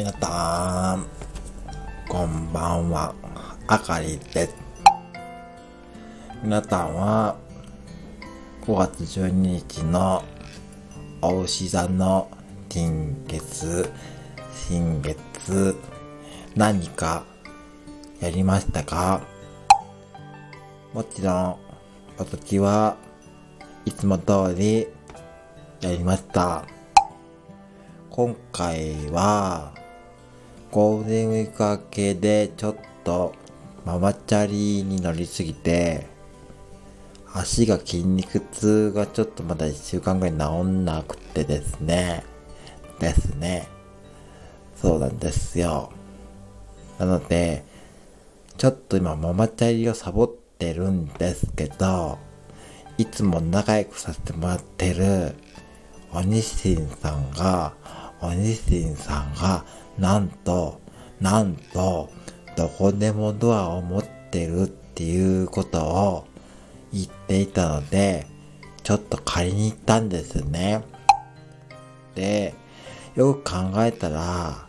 [0.00, 1.06] 皆さん、
[2.08, 3.14] こんばんは、
[3.66, 4.54] あかりです。
[6.42, 7.36] 皆さんは、
[8.62, 10.24] 5月12日の
[11.20, 12.30] お牛座の
[12.70, 13.92] 新月、
[14.54, 15.76] 新月、
[16.56, 17.26] 何か
[18.20, 19.20] やりましたか？
[20.94, 21.56] もちろん、
[22.16, 22.96] 私は
[23.84, 24.88] いつも通り
[25.82, 26.64] やりました。
[28.08, 29.74] 今回は、
[30.70, 33.34] ゴールデンウィーク明けでちょっと
[33.84, 36.06] ママチャリに乗りすぎて、
[37.32, 42.24] 足が筋肉痛がちょっとまだ1週間ぐらい治んなくてですね。
[43.00, 43.68] ですね。
[44.76, 45.90] そうなんですよ。
[47.00, 47.64] なので、
[48.56, 52.18] ちょっと今ママチャリをサボってるんですけど、
[52.96, 55.34] いつも仲良くさせてもらってる、
[56.12, 57.72] おにしんさんが、
[58.22, 59.64] おにしんさんが、
[59.98, 60.80] なんと、
[61.20, 62.10] なんと、
[62.56, 66.26] どこでもドアを持ってるっていうことを
[66.92, 68.26] 言っていたので、
[68.82, 70.82] ちょっと借りに行ったんですね。
[72.14, 72.54] で、
[73.14, 74.68] よく考えたら、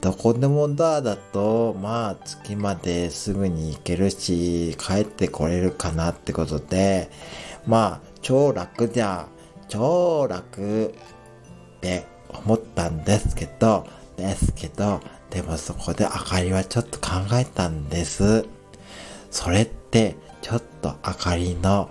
[0.00, 7.10] どこでもドアだと、まあ月まですぐに行けるし、帰ってこれるかなってことで、
[7.66, 9.28] まあ超楽じゃん。
[9.68, 10.94] 超楽
[11.76, 18.46] って思ったんですけど、ですけど、でもそこであかりはちょっと考えたんです。
[19.30, 21.90] それってちょっとあかりの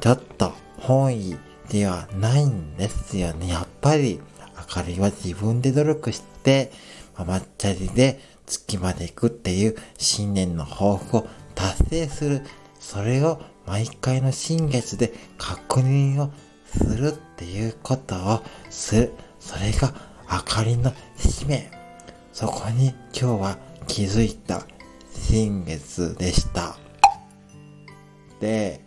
[0.00, 1.36] ちょっと本意
[1.70, 3.48] ではないんですよね。
[3.48, 4.20] やっぱり
[4.56, 6.72] あかりは自分で努力して
[7.16, 12.42] ママチャリで月まで行くっていう新年の抱負を達成する。
[12.78, 16.32] それを毎回の新月で確認を
[16.66, 19.12] するっていうことをする。
[19.44, 19.92] それが
[20.28, 21.68] あかりの使命。
[22.32, 24.62] そこに今日は気づいた
[25.12, 26.76] 新月でした。
[28.40, 28.80] で、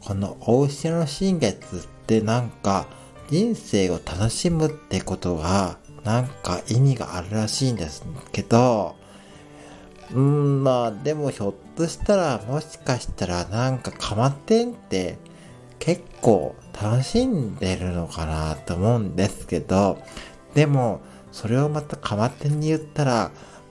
[0.00, 2.86] このお牛の新月ってなんか
[3.28, 8.02] 人生を楽しむってことがなんか意味があるらしいんです
[8.32, 8.96] けど、
[10.14, 15.18] うん、まあでもひょっとしたらもしかしたらなんかかまってんって
[15.78, 19.98] 結構楽しんでるのかなと思うんですけど、
[20.54, 21.00] でも
[21.32, 23.30] それをまたかまってに言ったら、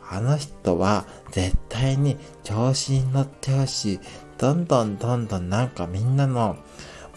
[0.09, 3.99] あの人は絶対に調子に乗ってほしい。
[4.37, 6.57] どんどんどんどんなんかみんなの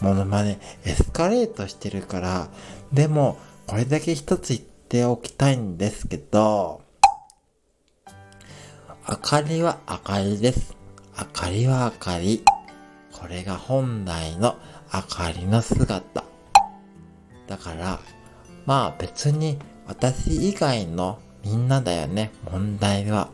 [0.01, 2.49] モノマネエスカレートしてるから、
[2.93, 6.83] でもこれだけ一つ言っておきたいんですけど、
[9.09, 10.77] 明かりは明かりです。
[11.19, 12.45] 明かりは明かり。
[13.13, 14.57] これが本来の
[14.93, 16.25] 明かりの姿。
[17.47, 18.01] だから、
[18.67, 23.29] まあ別に私以外のみんなだよね、問題は。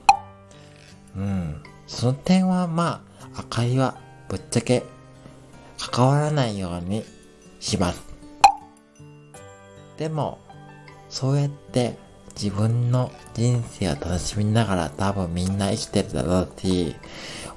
[1.17, 1.63] うん。
[1.87, 3.03] その点はま
[3.35, 3.97] あ、明かりは
[4.29, 4.85] ぶっちゃけ
[5.79, 7.05] 関わらないように
[7.61, 8.03] します。
[9.97, 10.39] でも、
[11.09, 11.97] そうやって
[12.35, 16.97] 自分の人生を楽しみながら多分みんな生きてるだろうし、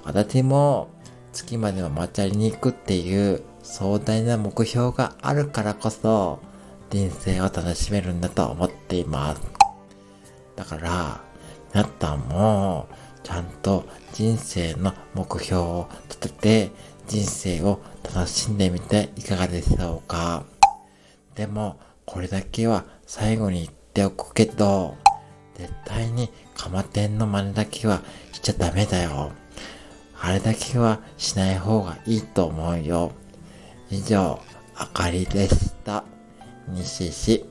[0.05, 0.89] 私も
[1.33, 6.40] 月まではまちゃりに行くっていう壮大な目標があるからこそ
[6.90, 9.41] 人生を楽しめるんだと思っています。
[10.56, 11.22] だから、
[11.72, 12.88] なったも
[13.22, 16.72] ちゃんと人生の目標を立てて
[17.08, 20.44] 人生を楽しんでみていかがでしょうか。
[21.35, 24.97] でも、これだけは最後に言っておくけど、
[25.53, 28.02] 絶対にカマテンの真似だけは
[28.34, 29.31] しちゃダメだよ。
[30.19, 33.12] あれだけはしない方がいいと思うよ。
[33.91, 34.39] 以上、
[34.75, 36.03] あかりでした。
[36.67, 37.45] 西市